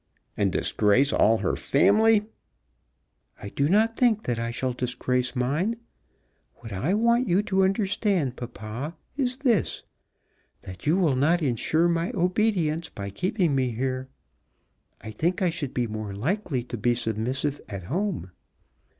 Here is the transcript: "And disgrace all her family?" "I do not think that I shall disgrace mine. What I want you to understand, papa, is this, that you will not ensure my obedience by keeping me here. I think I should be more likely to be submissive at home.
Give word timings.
"And 0.35 0.51
disgrace 0.51 1.13
all 1.13 1.37
her 1.37 1.55
family?" 1.55 2.25
"I 3.39 3.49
do 3.49 3.69
not 3.69 3.95
think 3.95 4.23
that 4.23 4.39
I 4.39 4.49
shall 4.49 4.73
disgrace 4.73 5.35
mine. 5.35 5.75
What 6.55 6.73
I 6.73 6.95
want 6.95 7.27
you 7.27 7.43
to 7.43 7.63
understand, 7.63 8.35
papa, 8.35 8.95
is 9.15 9.37
this, 9.37 9.83
that 10.61 10.87
you 10.87 10.97
will 10.97 11.15
not 11.15 11.43
ensure 11.43 11.87
my 11.87 12.11
obedience 12.15 12.89
by 12.89 13.11
keeping 13.11 13.53
me 13.53 13.73
here. 13.73 14.09
I 15.01 15.11
think 15.11 15.39
I 15.39 15.51
should 15.51 15.71
be 15.71 15.85
more 15.85 16.15
likely 16.15 16.63
to 16.63 16.77
be 16.77 16.95
submissive 16.95 17.61
at 17.69 17.83
home. 17.83 18.31